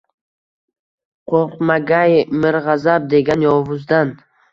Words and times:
Qoʻrqmagay 1.33 2.15
mirgʻazab 2.45 3.05
degan 3.13 3.45
yovuzdan. 3.49 4.15